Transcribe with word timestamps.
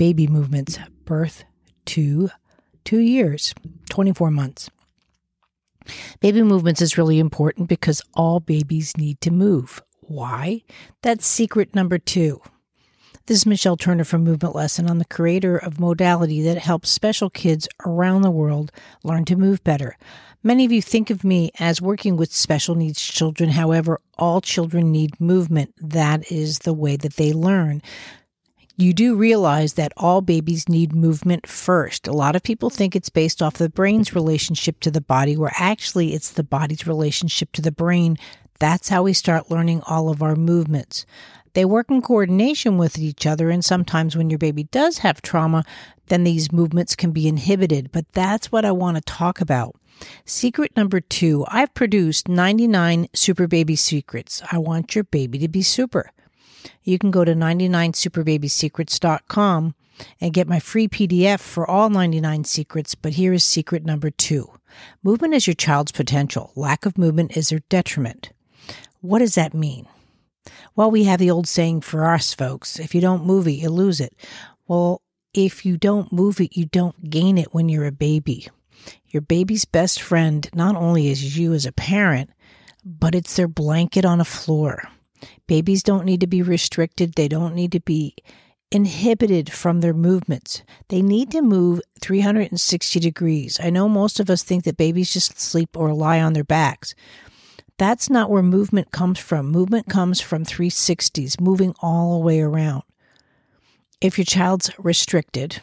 baby 0.00 0.26
movements, 0.26 0.78
birth 1.04 1.44
to 1.84 2.30
two 2.86 3.00
years, 3.00 3.54
24 3.90 4.30
months. 4.30 4.70
Baby 6.20 6.42
movements 6.42 6.80
is 6.80 6.96
really 6.96 7.18
important 7.18 7.68
because 7.68 8.00
all 8.14 8.40
babies 8.40 8.96
need 8.96 9.20
to 9.20 9.30
move. 9.30 9.82
Why? 10.00 10.62
That's 11.02 11.26
secret 11.26 11.74
number 11.74 11.98
two. 11.98 12.40
This 13.26 13.36
is 13.36 13.46
Michelle 13.46 13.76
Turner 13.76 14.04
from 14.04 14.24
Movement 14.24 14.54
Lesson. 14.54 14.88
I'm 14.88 15.00
the 15.00 15.04
creator 15.04 15.58
of 15.58 15.78
modality 15.78 16.40
that 16.44 16.56
helps 16.56 16.88
special 16.88 17.28
kids 17.28 17.68
around 17.84 18.22
the 18.22 18.30
world 18.30 18.72
learn 19.04 19.26
to 19.26 19.36
move 19.36 19.62
better. 19.64 19.98
Many 20.42 20.64
of 20.64 20.72
you 20.72 20.80
think 20.80 21.10
of 21.10 21.24
me 21.24 21.50
as 21.58 21.82
working 21.82 22.16
with 22.16 22.32
special 22.32 22.74
needs 22.74 23.02
children. 23.02 23.50
However, 23.50 24.00
all 24.16 24.40
children 24.40 24.90
need 24.90 25.20
movement. 25.20 25.74
That 25.76 26.32
is 26.32 26.60
the 26.60 26.72
way 26.72 26.96
that 26.96 27.16
they 27.16 27.34
learn 27.34 27.82
you 28.80 28.92
do 28.92 29.14
realize 29.14 29.74
that 29.74 29.92
all 29.96 30.22
babies 30.22 30.68
need 30.68 30.94
movement 30.94 31.46
first. 31.46 32.06
A 32.06 32.12
lot 32.12 32.34
of 32.34 32.42
people 32.42 32.70
think 32.70 32.96
it's 32.96 33.08
based 33.08 33.42
off 33.42 33.54
the 33.54 33.68
brain's 33.68 34.14
relationship 34.14 34.80
to 34.80 34.90
the 34.90 35.00
body, 35.00 35.36
where 35.36 35.52
actually 35.56 36.14
it's 36.14 36.30
the 36.30 36.42
body's 36.42 36.86
relationship 36.86 37.52
to 37.52 37.62
the 37.62 37.72
brain. 37.72 38.16
That's 38.58 38.88
how 38.88 39.02
we 39.02 39.12
start 39.12 39.50
learning 39.50 39.82
all 39.86 40.08
of 40.08 40.22
our 40.22 40.36
movements. 40.36 41.04
They 41.52 41.64
work 41.64 41.90
in 41.90 42.00
coordination 42.00 42.78
with 42.78 42.98
each 42.98 43.26
other, 43.26 43.50
and 43.50 43.64
sometimes 43.64 44.16
when 44.16 44.30
your 44.30 44.38
baby 44.38 44.64
does 44.64 44.98
have 44.98 45.20
trauma, 45.20 45.64
then 46.06 46.24
these 46.24 46.52
movements 46.52 46.94
can 46.94 47.10
be 47.10 47.26
inhibited. 47.26 47.90
But 47.92 48.10
that's 48.12 48.52
what 48.52 48.64
I 48.64 48.72
want 48.72 48.96
to 48.96 49.02
talk 49.02 49.40
about. 49.40 49.74
Secret 50.24 50.74
number 50.76 51.00
two 51.00 51.44
I've 51.48 51.74
produced 51.74 52.28
99 52.28 53.08
super 53.12 53.46
baby 53.46 53.76
secrets. 53.76 54.42
I 54.50 54.58
want 54.58 54.94
your 54.94 55.04
baby 55.04 55.38
to 55.40 55.48
be 55.48 55.62
super 55.62 56.12
you 56.82 56.98
can 56.98 57.10
go 57.10 57.24
to 57.24 57.34
99superbabysecrets.com 57.34 59.74
and 60.20 60.32
get 60.32 60.48
my 60.48 60.58
free 60.58 60.88
PDF 60.88 61.40
for 61.40 61.68
all 61.68 61.90
99 61.90 62.44
secrets. 62.44 62.94
But 62.94 63.14
here 63.14 63.32
is 63.32 63.44
secret 63.44 63.84
number 63.84 64.10
two 64.10 64.50
movement 65.02 65.34
is 65.34 65.46
your 65.46 65.54
child's 65.54 65.92
potential, 65.92 66.52
lack 66.54 66.86
of 66.86 66.96
movement 66.96 67.36
is 67.36 67.48
their 67.48 67.60
detriment. 67.68 68.30
What 69.00 69.18
does 69.18 69.34
that 69.34 69.54
mean? 69.54 69.86
Well, 70.76 70.90
we 70.90 71.04
have 71.04 71.18
the 71.18 71.30
old 71.30 71.48
saying 71.48 71.82
for 71.82 72.06
us 72.06 72.34
folks 72.34 72.78
if 72.78 72.94
you 72.94 73.00
don't 73.00 73.26
move 73.26 73.48
it, 73.48 73.52
you 73.52 73.68
lose 73.68 74.00
it. 74.00 74.14
Well, 74.66 75.02
if 75.34 75.64
you 75.64 75.76
don't 75.76 76.12
move 76.12 76.40
it, 76.40 76.56
you 76.56 76.66
don't 76.66 77.10
gain 77.10 77.38
it 77.38 77.54
when 77.54 77.68
you're 77.68 77.86
a 77.86 77.92
baby. 77.92 78.48
Your 79.08 79.20
baby's 79.20 79.64
best 79.64 80.00
friend 80.00 80.48
not 80.54 80.76
only 80.76 81.08
is 81.08 81.36
you 81.36 81.52
as 81.52 81.66
a 81.66 81.72
parent, 81.72 82.30
but 82.84 83.14
it's 83.14 83.36
their 83.36 83.48
blanket 83.48 84.04
on 84.04 84.20
a 84.20 84.24
floor. 84.24 84.88
Babies 85.46 85.82
don't 85.82 86.04
need 86.04 86.20
to 86.20 86.26
be 86.26 86.42
restricted, 86.42 87.14
they 87.14 87.28
don't 87.28 87.54
need 87.54 87.72
to 87.72 87.80
be 87.80 88.14
inhibited 88.70 89.50
from 89.50 89.80
their 89.80 89.92
movements. 89.92 90.62
They 90.88 91.02
need 91.02 91.30
to 91.32 91.42
move 91.42 91.80
360 92.00 93.00
degrees. 93.00 93.58
I 93.60 93.70
know 93.70 93.88
most 93.88 94.20
of 94.20 94.30
us 94.30 94.42
think 94.42 94.64
that 94.64 94.76
babies 94.76 95.12
just 95.12 95.40
sleep 95.40 95.76
or 95.76 95.92
lie 95.92 96.20
on 96.20 96.34
their 96.34 96.44
backs. 96.44 96.94
That's 97.78 98.10
not 98.10 98.30
where 98.30 98.42
movement 98.42 98.92
comes 98.92 99.18
from. 99.18 99.50
Movement 99.50 99.88
comes 99.88 100.20
from 100.20 100.44
360s, 100.44 101.40
moving 101.40 101.74
all 101.80 102.18
the 102.18 102.24
way 102.26 102.40
around. 102.40 102.82
If 104.00 104.18
your 104.18 104.24
child's 104.24 104.70
restricted, 104.78 105.60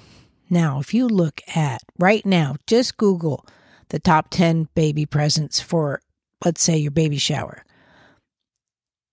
now 0.49 0.80
if 0.80 0.94
you 0.94 1.08
look 1.08 1.42
at 1.55 1.81
right 1.97 2.25
now, 2.25 2.55
just 2.66 2.97
Google 2.97 3.45
the 3.89 3.99
top 3.99 4.27
10 4.31 4.67
baby 4.75 5.05
presents 5.05 5.59
for, 5.59 6.02
let's 6.44 6.61
say, 6.61 6.77
your 6.77 6.92
baby 6.92 7.17
shower. 7.17 7.64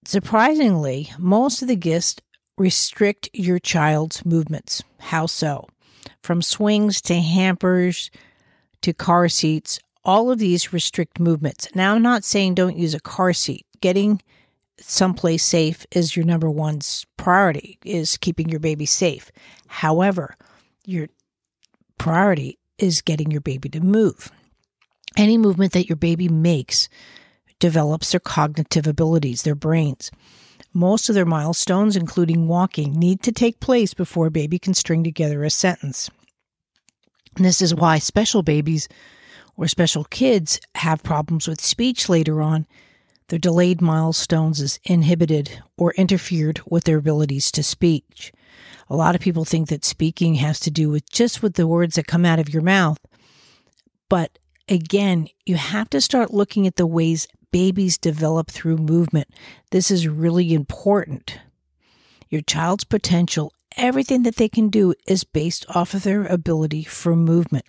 Surprisingly, 0.04 1.10
most 1.18 1.62
of 1.62 1.68
the 1.68 1.76
gifts 1.76 2.16
restrict 2.58 3.28
your 3.32 3.58
child's 3.58 4.24
movements. 4.24 4.82
How 4.98 5.26
so? 5.26 5.66
From 6.22 6.42
swings 6.42 7.00
to 7.02 7.14
hampers 7.14 8.10
to 8.82 8.92
car 8.92 9.28
seats, 9.28 9.80
all 10.04 10.30
of 10.30 10.38
these 10.38 10.72
restrict 10.72 11.18
movements. 11.18 11.68
Now, 11.74 11.94
I'm 11.94 12.02
not 12.02 12.24
saying 12.24 12.54
don't 12.54 12.76
use 12.76 12.94
a 12.94 13.00
car 13.00 13.32
seat. 13.32 13.66
Getting 13.80 14.20
someplace 14.78 15.42
safe 15.44 15.86
is 15.90 16.14
your 16.14 16.26
number 16.26 16.50
one 16.50 16.80
priority, 17.16 17.78
is 17.84 18.18
keeping 18.18 18.48
your 18.48 18.60
baby 18.60 18.86
safe. 18.86 19.32
However, 19.66 20.36
your 20.84 21.08
priority 21.96 22.58
is 22.78 23.00
getting 23.00 23.30
your 23.30 23.40
baby 23.40 23.68
to 23.70 23.80
move. 23.80 24.30
Any 25.16 25.38
movement 25.38 25.72
that 25.72 25.88
your 25.88 25.96
baby 25.96 26.28
makes 26.28 26.88
develops 27.58 28.10
their 28.10 28.20
cognitive 28.20 28.86
abilities, 28.86 29.42
their 29.42 29.54
brains. 29.54 30.10
Most 30.72 31.08
of 31.08 31.14
their 31.14 31.24
milestones, 31.24 31.96
including 31.96 32.48
walking, 32.48 32.92
need 32.94 33.22
to 33.22 33.32
take 33.32 33.60
place 33.60 33.94
before 33.94 34.26
a 34.26 34.30
baby 34.30 34.58
can 34.58 34.74
string 34.74 35.04
together 35.04 35.44
a 35.44 35.50
sentence. 35.50 36.10
This 37.36 37.62
is 37.62 37.74
why 37.74 37.98
special 37.98 38.42
babies 38.42 38.88
or 39.56 39.68
special 39.68 40.04
kids 40.04 40.60
have 40.76 41.02
problems 41.02 41.46
with 41.46 41.60
speech 41.60 42.08
later 42.08 42.42
on. 42.42 42.66
Their 43.28 43.38
delayed 43.38 43.80
milestones 43.80 44.60
is 44.60 44.80
inhibited 44.84 45.62
or 45.76 45.94
interfered 45.94 46.60
with 46.68 46.84
their 46.84 46.98
abilities 46.98 47.50
to 47.52 47.62
speak. 47.62 48.32
A 48.88 48.96
lot 48.96 49.14
of 49.14 49.20
people 49.20 49.44
think 49.44 49.68
that 49.68 49.84
speaking 49.84 50.34
has 50.36 50.60
to 50.60 50.70
do 50.70 50.90
with 50.90 51.08
just 51.10 51.42
with 51.42 51.54
the 51.54 51.66
words 51.66 51.96
that 51.96 52.06
come 52.06 52.24
out 52.24 52.38
of 52.38 52.52
your 52.52 52.62
mouth. 52.62 52.98
But 54.08 54.38
again, 54.68 55.28
you 55.46 55.56
have 55.56 55.88
to 55.90 56.00
start 56.00 56.34
looking 56.34 56.66
at 56.66 56.76
the 56.76 56.86
ways 56.86 57.26
babies 57.54 57.96
develop 57.96 58.50
through 58.50 58.76
movement. 58.76 59.28
This 59.70 59.88
is 59.88 60.08
really 60.08 60.52
important. 60.52 61.38
Your 62.28 62.40
child's 62.40 62.82
potential, 62.82 63.52
everything 63.76 64.24
that 64.24 64.34
they 64.34 64.48
can 64.48 64.70
do, 64.70 64.92
is 65.06 65.22
based 65.22 65.64
off 65.68 65.94
of 65.94 66.02
their 66.02 66.26
ability 66.26 66.82
for 66.82 67.14
movement. 67.14 67.64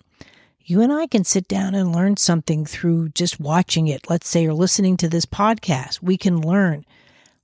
You 0.60 0.80
and 0.80 0.92
I 0.92 1.06
can 1.06 1.22
sit 1.22 1.46
down 1.46 1.76
and 1.76 1.94
learn 1.94 2.16
something 2.16 2.66
through 2.66 3.10
just 3.10 3.38
watching 3.38 3.86
it, 3.86 4.10
let's 4.10 4.28
say, 4.28 4.44
or 4.44 4.54
listening 4.54 4.96
to 4.96 5.08
this 5.08 5.24
podcast. 5.24 6.02
We 6.02 6.18
can 6.18 6.40
learn. 6.40 6.84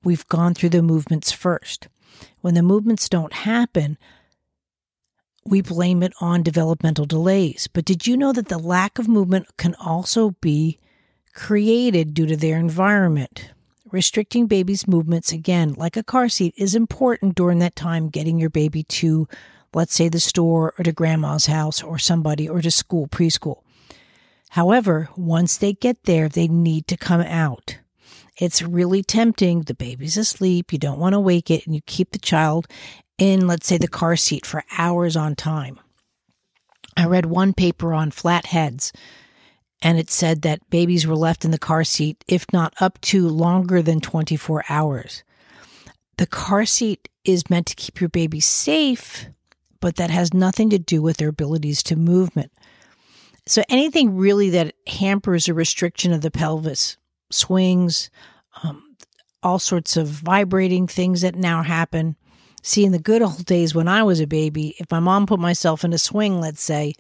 We've 0.03 0.27
gone 0.27 0.55
through 0.55 0.71
the 0.71 0.83
movements 0.83 1.31
first. 1.31 1.87
When 2.41 2.55
the 2.55 2.63
movements 2.65 3.09
don't 3.09 3.35
happen, 3.35 3.99
we 5.45 5.61
blame 5.61 6.03
it 6.03 6.13
on 6.21 6.43
developmental 6.43 7.07
delays. 7.07 7.69
But 7.73 7.85
did 7.85 8.09
you 8.09 8.17
know 8.17 8.33
that 8.33 8.49
the 8.49 8.59
lack 8.59 8.99
of 8.99 9.07
movement 9.07 9.47
can 9.59 9.77
also 9.77 10.31
be 10.41 10.81
created 11.35 12.15
due 12.15 12.27
to 12.27 12.37
their 12.37 12.59
environment. 12.59 13.51
Restricting 13.91 14.47
babies' 14.47 14.89
movements, 14.89 15.33
again, 15.33 15.75
like 15.75 15.97
a 15.97 16.03
car 16.03 16.29
seat, 16.29 16.55
is 16.57 16.75
important 16.75 17.35
during 17.35 17.59
that 17.59 17.77
time 17.77 18.09
getting 18.09 18.39
your 18.39 18.51
baby 18.51 18.83
to, 18.85 19.29
let's 19.75 19.95
say, 19.95 20.09
the 20.09 20.21
store 20.21 20.75
or 20.79 20.85
to 20.85 20.93
grandma's 20.93 21.47
house 21.47 21.83
or 21.83 21.99
somebody 21.99 22.49
or 22.49 22.63
to 22.63 22.71
school, 22.71 23.07
preschool. 23.07 23.63
However, 24.51 25.09
once 25.17 25.57
they 25.57 25.73
get 25.75 26.05
there, 26.05 26.29
they 26.29 26.49
need 26.49 26.87
to 26.89 26.97
come 26.97 27.21
out. 27.23 27.79
It's 28.39 28.63
really 28.63 29.03
tempting. 29.03 29.63
The 29.63 29.75
baby's 29.75 30.17
asleep. 30.17 30.73
You 30.73 30.79
don't 30.79 30.99
want 30.99 31.13
to 31.13 31.21
wake 31.21 31.51
it 31.51 31.67
and 31.67 31.75
you 31.75 31.83
keep 31.87 32.13
the 32.13 32.19
child 32.19 32.67
in, 33.19 33.47
let's 33.47 33.67
say, 33.67 33.79
the 33.79 33.89
car 33.89 34.17
seat 34.17 34.47
for 34.47 34.65
hours 34.77 35.17
on 35.17 35.37
time. 35.37 35.79
I 36.97 37.07
read 37.07 37.27
one 37.27 37.53
paper 37.53 37.95
on 37.95 38.11
flatheads 38.11 38.93
and 39.83 39.99
it 39.99 40.11
said 40.11 40.43
that 40.43 40.71
babies 40.71 41.07
were 41.07 41.17
left 41.17 41.45
in 41.45 41.51
the 41.51 41.59
car 41.59 41.83
seat, 41.83 42.25
if 42.29 42.47
not 42.53 42.73
up 42.81 43.01
to 43.03 43.29
longer 43.29 43.83
than 43.83 44.01
24 44.01 44.65
hours. 44.69 45.25
The 46.19 46.27
car 46.27 46.65
seat 46.65 47.09
is 47.25 47.51
meant 47.51 47.67
to 47.67 47.75
keep 47.75 48.01
your 48.01 48.09
baby 48.09 48.39
safe, 48.39 49.27
but 49.81 49.97
that 49.97 50.11
has 50.11 50.33
nothing 50.33 50.71
to 50.71 50.79
do 50.79 51.03
with 51.03 51.17
their 51.17 51.29
abilities 51.29 51.83
to 51.85 51.97
movement. 51.97 52.53
So 53.45 53.65
anything 53.69 54.17
really 54.17 54.51
that 54.51 54.75
hampers 54.87 55.49
a 55.49 55.55
restriction 55.55 56.13
of 56.13 56.21
the 56.21 56.31
pelvis, 56.31 56.97
swings, 57.31 58.09
um, 58.63 58.97
all 59.43 59.59
sorts 59.59 59.97
of 59.97 60.07
vibrating 60.07 60.87
things 60.87 61.23
that 61.23 61.35
now 61.35 61.65
happen. 61.65 62.15
See, 62.63 62.85
in 62.85 62.93
the 62.93 63.01
good 63.01 63.23
old 63.23 63.45
days 63.45 63.75
when 63.75 63.89
I 63.89 64.05
was 64.05 64.21
a 64.21 64.29
baby, 64.29 64.77
if 64.79 64.89
my 64.93 65.01
mom 65.01 65.27
put 65.27 65.41
myself 65.41 65.83
in 65.83 65.93
a 65.93 65.99
swing, 65.99 66.41
let's 66.41 66.63
say, 66.63 66.95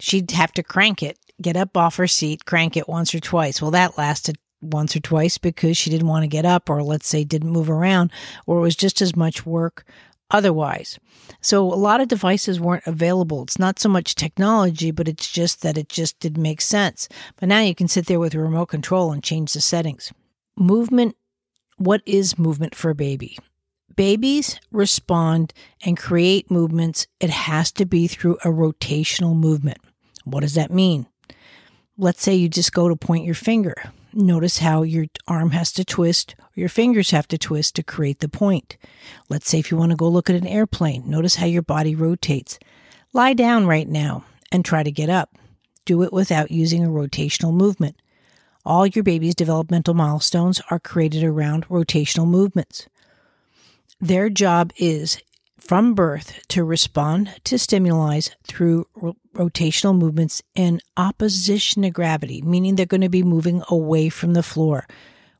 she'd 0.00 0.32
have 0.32 0.52
to 0.54 0.64
crank 0.64 1.00
it 1.00 1.16
get 1.44 1.56
up 1.56 1.76
off 1.76 1.96
her 1.96 2.06
seat, 2.06 2.44
crank 2.44 2.76
it 2.76 2.88
once 2.88 3.14
or 3.14 3.20
twice. 3.20 3.62
Well, 3.62 3.70
that 3.70 3.96
lasted 3.96 4.38
once 4.60 4.96
or 4.96 5.00
twice 5.00 5.38
because 5.38 5.76
she 5.76 5.90
didn't 5.90 6.08
want 6.08 6.22
to 6.22 6.28
get 6.28 6.46
up 6.46 6.70
or 6.70 6.82
let's 6.82 7.06
say 7.06 7.22
didn't 7.22 7.52
move 7.52 7.70
around 7.70 8.10
or 8.46 8.58
it 8.58 8.62
was 8.62 8.76
just 8.76 9.02
as 9.02 9.14
much 9.14 9.44
work 9.46 9.84
otherwise. 10.30 10.98
So 11.40 11.62
a 11.62 11.76
lot 11.76 12.00
of 12.00 12.08
devices 12.08 12.60
weren't 12.60 12.86
available. 12.86 13.42
It's 13.42 13.58
not 13.58 13.78
so 13.78 13.88
much 13.88 14.14
technology, 14.14 14.90
but 14.90 15.06
it's 15.06 15.30
just 15.30 15.62
that 15.62 15.76
it 15.76 15.88
just 15.88 16.18
didn't 16.18 16.42
make 16.42 16.60
sense. 16.60 17.08
But 17.38 17.48
now 17.48 17.60
you 17.60 17.74
can 17.74 17.88
sit 17.88 18.06
there 18.06 18.18
with 18.18 18.34
a 18.34 18.40
remote 18.40 18.66
control 18.66 19.12
and 19.12 19.22
change 19.22 19.52
the 19.52 19.60
settings. 19.60 20.12
Movement, 20.56 21.16
what 21.76 22.02
is 22.06 22.38
movement 22.38 22.74
for 22.74 22.90
a 22.90 22.94
baby? 22.94 23.36
Babies 23.96 24.58
respond 24.72 25.52
and 25.84 25.96
create 25.96 26.50
movements. 26.50 27.06
It 27.20 27.30
has 27.30 27.70
to 27.72 27.84
be 27.84 28.08
through 28.08 28.36
a 28.36 28.48
rotational 28.48 29.36
movement. 29.36 29.78
What 30.24 30.40
does 30.40 30.54
that 30.54 30.70
mean? 30.72 31.06
Let's 31.96 32.22
say 32.22 32.34
you 32.34 32.48
just 32.48 32.72
go 32.72 32.88
to 32.88 32.96
point 32.96 33.24
your 33.24 33.34
finger. 33.34 33.74
Notice 34.12 34.58
how 34.58 34.82
your 34.82 35.06
arm 35.26 35.50
has 35.50 35.72
to 35.72 35.84
twist 35.84 36.36
or 36.38 36.48
your 36.54 36.68
fingers 36.68 37.10
have 37.10 37.26
to 37.28 37.38
twist 37.38 37.74
to 37.76 37.82
create 37.82 38.20
the 38.20 38.28
point. 38.28 38.76
Let's 39.28 39.48
say 39.48 39.58
if 39.58 39.70
you 39.70 39.76
want 39.76 39.90
to 39.90 39.96
go 39.96 40.08
look 40.08 40.30
at 40.30 40.36
an 40.36 40.46
airplane, 40.46 41.08
notice 41.08 41.36
how 41.36 41.46
your 41.46 41.62
body 41.62 41.94
rotates. 41.94 42.58
Lie 43.12 43.34
down 43.34 43.66
right 43.66 43.88
now 43.88 44.24
and 44.52 44.64
try 44.64 44.82
to 44.82 44.92
get 44.92 45.10
up. 45.10 45.36
Do 45.84 46.02
it 46.02 46.12
without 46.12 46.50
using 46.50 46.84
a 46.84 46.88
rotational 46.88 47.52
movement. 47.52 47.96
All 48.64 48.86
your 48.86 49.02
baby's 49.02 49.34
developmental 49.34 49.94
milestones 49.94 50.62
are 50.70 50.78
created 50.78 51.22
around 51.22 51.68
rotational 51.68 52.26
movements. 52.26 52.88
Their 54.00 54.30
job 54.30 54.72
is 54.76 55.18
from 55.66 55.94
birth 55.94 56.46
to 56.48 56.62
respond 56.62 57.34
to 57.42 57.58
stimuli 57.58 58.20
through 58.46 58.86
rotational 59.34 59.96
movements 59.96 60.42
in 60.54 60.80
opposition 60.96 61.82
to 61.82 61.90
gravity, 61.90 62.42
meaning 62.42 62.74
they're 62.74 62.84
going 62.84 63.00
to 63.00 63.08
be 63.08 63.22
moving 63.22 63.62
away 63.68 64.10
from 64.10 64.34
the 64.34 64.42
floor, 64.42 64.86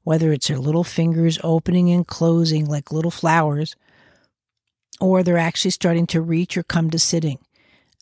whether 0.02 0.32
it's 0.32 0.48
their 0.48 0.58
little 0.58 0.84
fingers 0.84 1.38
opening 1.44 1.90
and 1.90 2.06
closing 2.06 2.66
like 2.66 2.90
little 2.90 3.10
flowers, 3.10 3.76
or 4.98 5.22
they're 5.22 5.36
actually 5.36 5.70
starting 5.70 6.06
to 6.06 6.22
reach 6.22 6.56
or 6.56 6.62
come 6.62 6.90
to 6.90 6.98
sitting. 6.98 7.38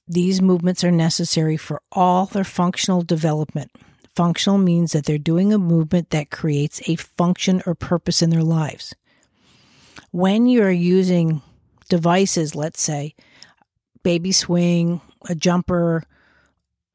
These 0.07 0.41
movements 0.41 0.85
are 0.85 0.93
necessary 0.93 1.57
for 1.57 1.83
all 1.91 2.27
their 2.27 2.45
functional 2.45 3.03
development. 3.03 3.73
Functional 4.15 4.59
means 4.59 4.93
that 4.93 5.07
they're 5.07 5.19
doing 5.19 5.53
a 5.53 5.59
movement 5.59 6.11
that 6.11 6.31
creates 6.31 6.87
a 6.89 6.97
function 6.97 7.63
or 7.67 7.75
purpose 7.75 8.23
in 8.23 8.31
their 8.31 8.43
lives. 8.43 8.95
When 10.11 10.47
you're 10.47 10.71
using 10.71 11.41
devices, 11.93 12.55
let's 12.55 12.81
say, 12.81 13.15
baby 14.03 14.33
swing, 14.33 15.03
a 15.29 15.35
jumper, 15.35 16.03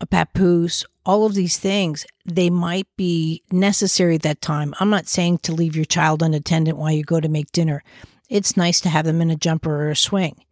a 0.01 0.07
papoose, 0.07 0.83
all 1.05 1.27
of 1.27 1.35
these 1.35 1.59
things, 1.59 2.03
they 2.25 2.49
might 2.49 2.87
be 2.97 3.43
necessary 3.51 4.15
at 4.15 4.23
that 4.23 4.41
time. 4.41 4.73
I'm 4.79 4.89
not 4.89 5.05
saying 5.05 5.37
to 5.43 5.53
leave 5.53 5.75
your 5.75 5.85
child 5.85 6.23
unattended 6.23 6.73
while 6.73 6.91
you 6.91 7.03
go 7.03 7.19
to 7.19 7.29
make 7.29 7.51
dinner. 7.51 7.83
It's 8.27 8.57
nice 8.57 8.81
to 8.81 8.89
have 8.89 9.05
them 9.05 9.21
in 9.21 9.29
a 9.29 9.35
jumper 9.35 9.83
or 9.83 9.91
a 9.91 9.95
swing. 9.95 10.43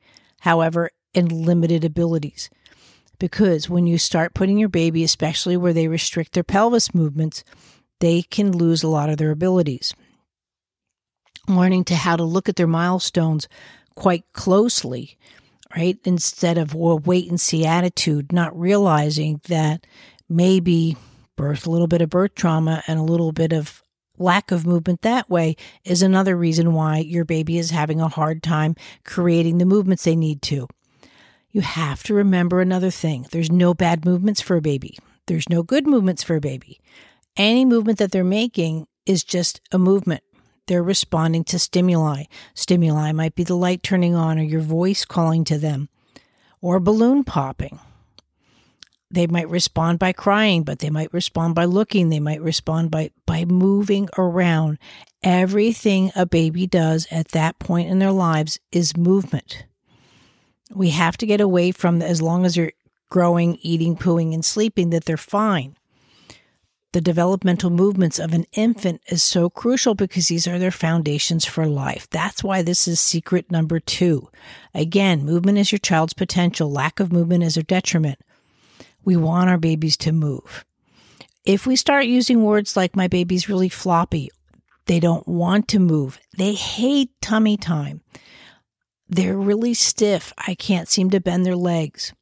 However, 0.41 0.91
in 1.15 1.27
limited 1.27 1.83
abilities. 1.83 2.51
Because 3.17 3.67
when 3.67 3.87
you 3.87 3.97
start 3.97 4.35
putting 4.35 4.59
your 4.59 4.69
baby, 4.69 5.03
especially 5.03 5.57
where 5.57 5.73
they 5.73 5.87
restrict 5.87 6.33
their 6.33 6.43
pelvis 6.43 6.93
movements, 6.93 7.43
they 7.99 8.21
can 8.21 8.51
lose 8.51 8.83
a 8.83 8.89
lot 8.89 9.09
of 9.09 9.17
their 9.17 9.31
abilities. 9.31 9.95
Learning 11.47 11.83
to 11.85 11.95
how 11.95 12.15
to 12.15 12.23
look 12.23 12.47
at 12.47 12.57
their 12.57 12.67
milestones 12.67 13.47
quite 13.95 14.23
closely, 14.33 15.17
right? 15.75 15.97
Instead 16.03 16.57
of 16.57 16.73
a 16.73 16.77
wait 16.77 17.29
and 17.29 17.39
see 17.39 17.65
attitude, 17.65 18.31
not 18.31 18.57
realizing 18.57 19.41
that 19.47 19.85
maybe 20.29 20.97
birth, 21.35 21.65
a 21.65 21.69
little 21.69 21.87
bit 21.87 22.01
of 22.01 22.09
birth 22.09 22.35
trauma 22.35 22.83
and 22.87 22.99
a 22.99 23.03
little 23.03 23.31
bit 23.31 23.53
of 23.53 23.81
lack 24.17 24.51
of 24.51 24.65
movement 24.65 25.01
that 25.01 25.29
way 25.29 25.55
is 25.83 26.01
another 26.01 26.37
reason 26.37 26.73
why 26.73 26.99
your 26.99 27.25
baby 27.25 27.57
is 27.57 27.71
having 27.71 27.99
a 27.99 28.07
hard 28.07 28.41
time 28.41 28.75
creating 29.03 29.57
the 29.57 29.65
movements 29.65 30.03
they 30.03 30.15
need 30.15 30.41
to. 30.41 30.67
You 31.51 31.61
have 31.61 32.03
to 32.03 32.13
remember 32.13 32.61
another 32.61 32.91
thing 32.91 33.27
there's 33.31 33.51
no 33.51 33.73
bad 33.73 34.05
movements 34.05 34.41
for 34.41 34.57
a 34.57 34.61
baby, 34.61 34.97
there's 35.27 35.49
no 35.49 35.63
good 35.63 35.87
movements 35.87 36.23
for 36.23 36.35
a 36.35 36.41
baby. 36.41 36.79
Any 37.37 37.65
movement 37.65 37.99
that 37.99 38.11
they're 38.11 38.23
making 38.23 38.87
is 39.05 39.23
just 39.23 39.59
a 39.71 39.77
movement 39.77 40.23
they're 40.67 40.83
responding 40.83 41.43
to 41.45 41.59
stimuli. 41.59 42.23
Stimuli 42.53 43.11
might 43.11 43.35
be 43.35 43.43
the 43.43 43.55
light 43.55 43.83
turning 43.83 44.15
on 44.15 44.39
or 44.39 44.43
your 44.43 44.61
voice 44.61 45.05
calling 45.05 45.43
to 45.45 45.57
them 45.57 45.89
or 46.61 46.77
a 46.77 46.81
balloon 46.81 47.23
popping. 47.23 47.79
They 49.11 49.27
might 49.27 49.47
respond 49.49 49.99
by 49.99 50.13
crying, 50.13 50.63
but 50.63 50.79
they 50.79 50.89
might 50.89 51.13
respond 51.13 51.55
by 51.55 51.65
looking. 51.65 52.09
They 52.09 52.19
might 52.19 52.41
respond 52.41 52.89
by, 52.91 53.11
by 53.25 53.45
moving 53.45 54.09
around. 54.17 54.79
Everything 55.21 56.11
a 56.15 56.25
baby 56.25 56.67
does 56.67 57.07
at 57.11 57.29
that 57.29 57.59
point 57.59 57.89
in 57.89 57.99
their 57.99 58.11
lives 58.11 58.59
is 58.71 58.97
movement. 58.97 59.65
We 60.73 60.89
have 60.89 61.17
to 61.17 61.27
get 61.27 61.39
away 61.39 61.71
from, 61.71 62.01
as 62.01 62.21
long 62.21 62.45
as 62.45 62.55
they're 62.55 62.73
growing, 63.09 63.57
eating, 63.61 63.95
pooing, 63.95 64.33
and 64.33 64.43
sleeping, 64.43 64.89
that 64.89 65.05
they're 65.05 65.17
fine 65.17 65.77
the 66.95 67.01
developmental 67.01 67.69
movements 67.69 68.19
of 68.19 68.33
an 68.33 68.45
infant 68.53 69.01
is 69.09 69.21
so 69.21 69.49
crucial 69.49 69.95
because 69.95 70.29
these 70.29 70.47
are 70.47 70.57
their 70.57 70.71
foundations 70.71 71.43
for 71.43 71.67
life. 71.67 72.09
That's 72.09 72.41
why 72.41 72.61
this 72.61 72.87
is 72.87 73.01
secret 73.01 73.51
number 73.51 73.81
two. 73.81 74.29
Again, 74.73 75.25
movement 75.25 75.57
is 75.57 75.73
your 75.73 75.79
child's 75.79 76.13
potential, 76.13 76.71
lack 76.71 77.01
of 77.01 77.11
movement 77.11 77.43
is 77.43 77.57
a 77.57 77.63
detriment. 77.63 78.17
We 79.03 79.17
want 79.17 79.49
our 79.49 79.57
babies 79.57 79.97
to 79.97 80.13
move. 80.13 80.63
If 81.43 81.67
we 81.67 81.75
start 81.75 82.05
using 82.05 82.43
words 82.45 82.77
like, 82.77 82.95
my 82.95 83.09
baby's 83.09 83.49
really 83.49 83.67
floppy, 83.67 84.31
they 84.85 85.01
don't 85.01 85.27
want 85.27 85.67
to 85.67 85.79
move, 85.79 86.17
they 86.37 86.53
hate 86.53 87.09
tummy 87.21 87.57
time, 87.57 87.99
they're 89.09 89.35
really 89.35 89.73
stiff, 89.73 90.31
I 90.37 90.55
can't 90.55 90.87
seem 90.87 91.09
to 91.09 91.19
bend 91.19 91.45
their 91.45 91.57
legs. 91.57 92.13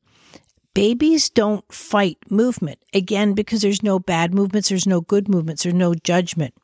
Babies 0.74 1.30
don't 1.30 1.72
fight 1.72 2.18
movement. 2.30 2.80
Again, 2.94 3.34
because 3.34 3.62
there's 3.62 3.84
no 3.84 4.00
bad 4.00 4.34
movements, 4.34 4.70
there's 4.70 4.88
no 4.88 5.02
good 5.02 5.30
movements, 5.30 5.64
there's 5.64 5.76
no 5.76 5.94
judgment. 5.94 6.56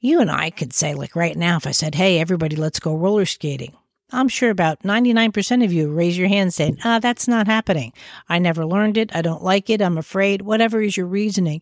You 0.00 0.20
and 0.20 0.30
I 0.30 0.50
could 0.50 0.74
say, 0.74 0.94
like 0.94 1.16
right 1.16 1.36
now, 1.36 1.56
if 1.56 1.66
I 1.66 1.70
said, 1.70 1.94
hey, 1.94 2.20
everybody, 2.20 2.54
let's 2.54 2.78
go 2.78 2.94
roller 2.94 3.24
skating, 3.24 3.74
I'm 4.12 4.28
sure 4.28 4.50
about 4.50 4.82
99% 4.82 5.64
of 5.64 5.72
you 5.72 5.90
raise 5.90 6.16
your 6.16 6.28
hand 6.28 6.54
saying, 6.54 6.78
ah, 6.84 6.98
that's 7.00 7.26
not 7.26 7.46
happening. 7.46 7.92
I 8.28 8.38
never 8.38 8.64
learned 8.64 8.98
it. 8.98 9.14
I 9.16 9.22
don't 9.22 9.42
like 9.42 9.68
it. 9.68 9.82
I'm 9.82 9.98
afraid. 9.98 10.42
Whatever 10.42 10.80
is 10.82 10.96
your 10.96 11.06
reasoning, 11.06 11.60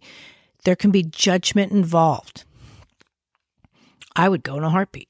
there 0.65 0.77
can 0.77 0.91
be 0.91 1.03
judgment 1.03 1.73
involved. 1.73 2.45
I 4.17 4.29
would 4.29 4.43
go 4.43 4.57
in 4.57 4.65
a 4.65 4.71
heartbeat. 4.71 5.09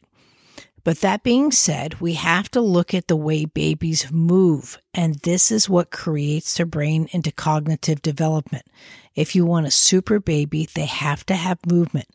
But 0.85 1.01
that 1.01 1.23
being 1.23 1.51
said, 1.51 1.99
we 1.99 2.13
have 2.13 2.51
to 2.51 2.61
look 2.61 2.93
at 2.93 3.09
the 3.09 3.17
way 3.17 3.47
babies 3.47 4.13
move, 4.13 4.79
and 4.93 5.15
this 5.21 5.51
is 5.51 5.67
what 5.67 5.91
creates 5.91 6.55
their 6.55 6.67
brain 6.67 7.09
into 7.11 7.33
cognitive 7.33 8.03
development. 8.03 8.67
If 9.15 9.35
you 9.35 9.47
want 9.47 9.67
a 9.67 9.71
super 9.71 10.21
baby, 10.21 10.69
they 10.75 10.85
have 10.85 11.25
to 11.27 11.37
have 11.37 11.65
movement. 11.65 12.09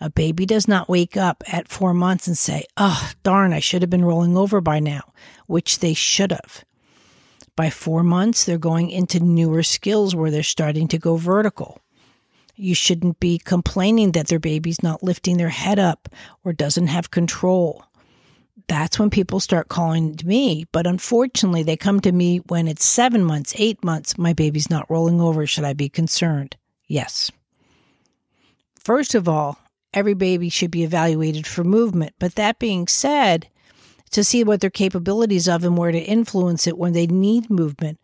A 0.00 0.08
baby 0.08 0.46
does 0.46 0.66
not 0.66 0.88
wake 0.88 1.18
up 1.18 1.44
at 1.52 1.68
four 1.68 1.92
months 1.92 2.26
and 2.26 2.38
say, 2.38 2.64
Oh, 2.78 3.10
darn, 3.24 3.52
I 3.52 3.60
should 3.60 3.82
have 3.82 3.90
been 3.90 4.06
rolling 4.06 4.38
over 4.38 4.62
by 4.62 4.80
now, 4.80 5.12
which 5.46 5.80
they 5.80 5.92
should 5.92 6.32
have. 6.32 6.64
By 7.56 7.68
four 7.68 8.02
months, 8.02 8.44
they're 8.44 8.56
going 8.56 8.88
into 8.88 9.20
newer 9.20 9.62
skills 9.62 10.14
where 10.14 10.30
they're 10.30 10.42
starting 10.42 10.88
to 10.88 10.98
go 10.98 11.16
vertical. 11.16 11.78
You 12.56 12.74
shouldn't 12.74 13.20
be 13.20 13.36
complaining 13.36 14.12
that 14.12 14.28
their 14.28 14.38
baby's 14.38 14.82
not 14.82 15.02
lifting 15.02 15.36
their 15.36 15.50
head 15.50 15.78
up 15.78 16.08
or 16.42 16.54
doesn't 16.54 16.86
have 16.86 17.10
control 17.10 17.84
that's 18.66 18.98
when 18.98 19.10
people 19.10 19.40
start 19.40 19.68
calling 19.68 20.16
to 20.16 20.26
me. 20.26 20.66
But 20.72 20.86
unfortunately, 20.86 21.62
they 21.62 21.76
come 21.76 22.00
to 22.00 22.12
me 22.12 22.38
when 22.38 22.68
it's 22.68 22.84
seven 22.84 23.24
months, 23.24 23.54
eight 23.56 23.82
months, 23.84 24.18
my 24.18 24.32
baby's 24.32 24.70
not 24.70 24.90
rolling 24.90 25.20
over. 25.20 25.46
Should 25.46 25.64
I 25.64 25.72
be 25.72 25.88
concerned? 25.88 26.56
Yes. 26.86 27.30
First 28.78 29.14
of 29.14 29.28
all, 29.28 29.58
every 29.92 30.14
baby 30.14 30.48
should 30.48 30.70
be 30.70 30.84
evaluated 30.84 31.46
for 31.46 31.64
movement. 31.64 32.14
But 32.18 32.34
that 32.34 32.58
being 32.58 32.86
said, 32.86 33.48
to 34.10 34.22
see 34.22 34.44
what 34.44 34.60
their 34.60 34.70
capabilities 34.70 35.48
of 35.48 35.64
and 35.64 35.76
where 35.76 35.90
to 35.90 35.98
influence 35.98 36.68
it 36.68 36.78
when 36.78 36.92
they 36.92 37.06
need 37.06 37.50
movement, 37.50 37.98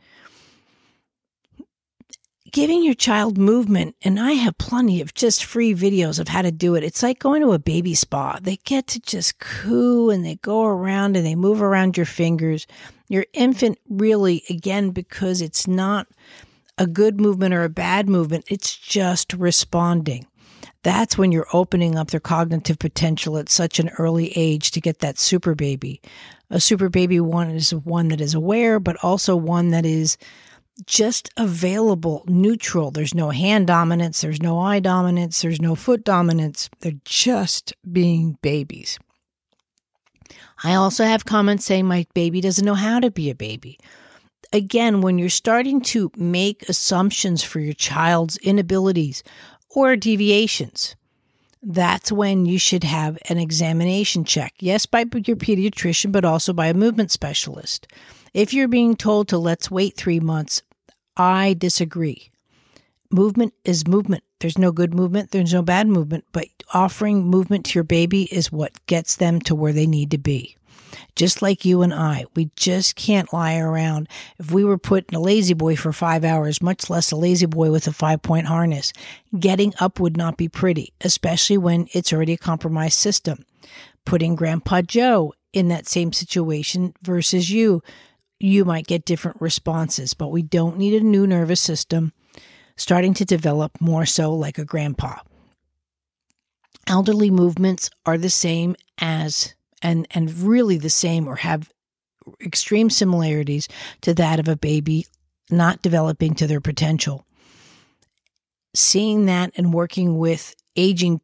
giving 2.52 2.82
your 2.82 2.94
child 2.94 3.38
movement, 3.38 3.96
and 4.02 4.18
I 4.18 4.32
have 4.32 4.58
plenty 4.58 5.00
of 5.00 5.14
just 5.14 5.44
free 5.44 5.74
videos 5.74 6.18
of 6.18 6.28
how 6.28 6.42
to 6.42 6.50
do 6.50 6.74
it. 6.74 6.84
It's 6.84 7.02
like 7.02 7.18
going 7.18 7.42
to 7.42 7.52
a 7.52 7.58
baby 7.58 7.94
spa. 7.94 8.38
They 8.40 8.56
get 8.64 8.86
to 8.88 9.00
just 9.00 9.38
coo 9.38 10.10
and 10.10 10.24
they 10.24 10.36
go 10.36 10.64
around 10.64 11.16
and 11.16 11.24
they 11.24 11.34
move 11.34 11.62
around 11.62 11.96
your 11.96 12.06
fingers. 12.06 12.66
Your 13.08 13.26
infant 13.32 13.78
really, 13.88 14.42
again, 14.48 14.90
because 14.90 15.40
it's 15.40 15.66
not 15.66 16.06
a 16.78 16.86
good 16.86 17.20
movement 17.20 17.54
or 17.54 17.64
a 17.64 17.68
bad 17.68 18.08
movement, 18.08 18.44
it's 18.48 18.76
just 18.76 19.32
responding. 19.34 20.26
That's 20.82 21.18
when 21.18 21.30
you're 21.30 21.46
opening 21.52 21.98
up 21.98 22.10
their 22.10 22.20
cognitive 22.20 22.78
potential 22.78 23.36
at 23.36 23.50
such 23.50 23.78
an 23.78 23.90
early 23.98 24.32
age 24.36 24.70
to 24.70 24.80
get 24.80 25.00
that 25.00 25.18
super 25.18 25.54
baby. 25.54 26.00
A 26.48 26.58
super 26.58 26.88
baby 26.88 27.20
one 27.20 27.50
is 27.50 27.74
one 27.74 28.08
that 28.08 28.20
is 28.20 28.34
aware, 28.34 28.80
but 28.80 28.96
also 29.04 29.36
one 29.36 29.68
that 29.70 29.84
is 29.84 30.16
just 30.86 31.30
available 31.36 32.24
neutral. 32.26 32.90
There's 32.90 33.14
no 33.14 33.30
hand 33.30 33.66
dominance, 33.66 34.20
there's 34.20 34.42
no 34.42 34.58
eye 34.58 34.80
dominance, 34.80 35.42
there's 35.42 35.60
no 35.60 35.74
foot 35.74 36.04
dominance. 36.04 36.68
They're 36.80 36.92
just 37.04 37.72
being 37.90 38.38
babies. 38.42 38.98
I 40.62 40.74
also 40.74 41.04
have 41.04 41.24
comments 41.24 41.64
saying 41.64 41.86
my 41.86 42.06
baby 42.14 42.40
doesn't 42.40 42.64
know 42.64 42.74
how 42.74 43.00
to 43.00 43.10
be 43.10 43.30
a 43.30 43.34
baby. 43.34 43.78
Again, 44.52 45.00
when 45.00 45.18
you're 45.18 45.28
starting 45.28 45.80
to 45.82 46.10
make 46.16 46.68
assumptions 46.68 47.42
for 47.42 47.60
your 47.60 47.72
child's 47.72 48.36
inabilities 48.38 49.22
or 49.70 49.96
deviations, 49.96 50.96
that's 51.62 52.10
when 52.10 52.46
you 52.46 52.58
should 52.58 52.84
have 52.84 53.18
an 53.28 53.38
examination 53.38 54.24
check. 54.24 54.54
Yes, 54.60 54.86
by 54.86 55.00
your 55.00 55.36
pediatrician, 55.36 56.10
but 56.10 56.24
also 56.24 56.52
by 56.52 56.68
a 56.68 56.74
movement 56.74 57.10
specialist. 57.10 57.86
If 58.32 58.54
you're 58.54 58.68
being 58.68 58.96
told 58.96 59.28
to 59.28 59.38
let's 59.38 59.70
wait 59.70 59.96
three 59.96 60.20
months, 60.20 60.62
I 61.16 61.54
disagree. 61.54 62.30
Movement 63.10 63.54
is 63.64 63.86
movement. 63.88 64.22
There's 64.40 64.58
no 64.58 64.72
good 64.72 64.94
movement, 64.94 65.32
there's 65.32 65.52
no 65.52 65.62
bad 65.62 65.86
movement, 65.86 66.24
but 66.32 66.46
offering 66.72 67.24
movement 67.24 67.66
to 67.66 67.74
your 67.74 67.84
baby 67.84 68.22
is 68.32 68.50
what 68.50 68.86
gets 68.86 69.16
them 69.16 69.40
to 69.42 69.54
where 69.54 69.72
they 69.72 69.86
need 69.86 70.10
to 70.12 70.18
be. 70.18 70.56
Just 71.14 71.42
like 71.42 71.64
you 71.64 71.82
and 71.82 71.92
I, 71.92 72.24
we 72.34 72.50
just 72.56 72.96
can't 72.96 73.32
lie 73.32 73.58
around. 73.58 74.08
If 74.38 74.50
we 74.50 74.64
were 74.64 74.78
put 74.78 75.10
in 75.10 75.16
a 75.16 75.20
La-Z-Boy 75.20 75.76
for 75.76 75.92
five 75.92 76.24
hours, 76.24 76.62
much 76.62 76.88
less 76.88 77.12
a 77.12 77.16
La-Z-Boy 77.16 77.70
with 77.70 77.86
a 77.86 77.92
five 77.92 78.22
point 78.22 78.46
harness, 78.46 78.92
getting 79.38 79.74
up 79.78 80.00
would 80.00 80.16
not 80.16 80.36
be 80.36 80.48
pretty, 80.48 80.94
especially 81.02 81.58
when 81.58 81.88
it's 81.92 82.12
already 82.12 82.32
a 82.32 82.38
compromised 82.38 82.98
system. 82.98 83.44
Putting 84.04 84.34
Grandpa 84.34 84.82
Joe 84.82 85.34
in 85.52 85.68
that 85.68 85.86
same 85.86 86.12
situation 86.12 86.94
versus 87.02 87.50
you, 87.50 87.82
you 88.40 88.64
might 88.64 88.86
get 88.86 89.04
different 89.04 89.40
responses, 89.40 90.14
but 90.14 90.28
we 90.28 90.42
don't 90.42 90.78
need 90.78 90.94
a 90.94 91.04
new 91.04 91.26
nervous 91.26 91.60
system 91.60 92.12
starting 92.76 93.12
to 93.14 93.24
develop 93.26 93.78
more 93.80 94.06
so 94.06 94.34
like 94.34 94.56
a 94.56 94.64
grandpa. 94.64 95.18
Elderly 96.86 97.30
movements 97.30 97.90
are 98.06 98.16
the 98.16 98.30
same 98.30 98.74
as 98.98 99.54
and 99.82 100.06
and 100.10 100.38
really 100.40 100.78
the 100.78 100.90
same 100.90 101.28
or 101.28 101.36
have 101.36 101.70
extreme 102.42 102.90
similarities 102.90 103.68
to 104.00 104.14
that 104.14 104.40
of 104.40 104.48
a 104.48 104.56
baby 104.56 105.06
not 105.50 105.82
developing 105.82 106.34
to 106.34 106.46
their 106.46 106.60
potential. 106.60 107.26
Seeing 108.74 109.26
that 109.26 109.52
and 109.56 109.74
working 109.74 110.18
with 110.18 110.54
aging 110.76 111.20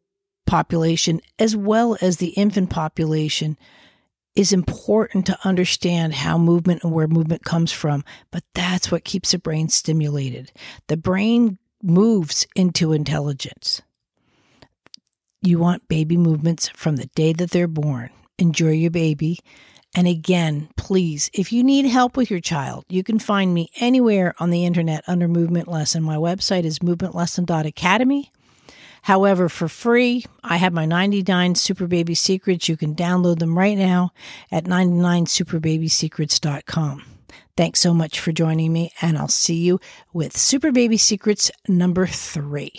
population 0.47 1.21
as 1.39 1.57
well 1.57 1.97
as 2.01 2.19
the 2.19 2.29
infant 2.29 2.71
population 2.71 3.57
is 4.37 4.53
important 4.53 5.27
to 5.27 5.39
understand 5.45 6.15
how 6.15 6.39
movement 6.39 6.85
and 6.85 6.93
where 6.93 7.09
movement 7.09 7.43
comes 7.45 7.73
from, 7.73 8.05
but 8.31 8.45
that's 8.55 8.93
what 8.93 9.05
keeps 9.05 9.33
the 9.33 9.39
brain 9.39 9.69
stimulated. 9.69 10.53
The 10.89 10.97
brain 10.99 11.59
moves 11.83 12.47
into 12.55 12.93
intelligence. 12.93 13.83
You 15.43 15.59
want 15.59 15.89
baby 15.89 16.17
movements 16.17 16.69
from 16.69 16.97
the 16.97 17.07
day 17.15 17.33
that 17.33 17.51
they're 17.51 17.67
born. 17.67 18.11
Enjoy 18.39 18.71
your 18.71 18.91
baby. 18.91 19.39
And 19.95 20.07
again, 20.07 20.69
please, 20.77 21.31
if 21.33 21.53
you 21.53 21.65
need 21.65 21.87
help 21.87 22.17
with 22.17 22.31
your 22.31 22.41
child, 22.41 22.85
you 22.89 23.03
can 23.03 23.19
find 23.19 23.55
me 23.55 23.71
anywhere 23.81 24.35
on 24.39 24.51
the 24.51 24.67
internet 24.67 25.03
under 25.07 25.27
Movement 25.27 25.69
Lesson. 25.69 26.03
My 26.03 26.17
website 26.17 26.65
is 26.65 26.81
movementlesson.academy. 26.81 28.31
However, 29.07 29.49
for 29.49 29.69
free, 29.69 30.27
I 30.43 30.57
have 30.57 30.73
my 30.73 30.85
99 30.85 31.55
Super 31.55 31.87
Baby 31.87 32.17
Secrets. 32.17 32.69
You 32.69 32.77
can 32.77 32.97
download 32.97 33.39
them 33.39 33.57
right 33.57 33.79
now 33.79 34.11
at 34.51 34.65
99superbabysecrets.com. 34.65 37.05
Thanks 37.57 37.79
so 37.79 37.95
much 37.95 38.19
for 38.19 38.33
joining 38.33 38.73
me, 38.73 38.91
and 39.01 39.17
I'll 39.17 39.29
see 39.29 39.59
you 39.59 39.79
with 40.13 40.37
Super 40.37 40.73
Baby 40.73 40.97
Secrets 40.97 41.53
number 41.69 42.09
three. 42.09 42.73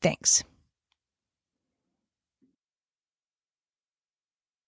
Thanks. 0.00 0.42